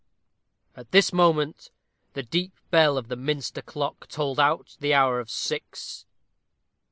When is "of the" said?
2.97-3.15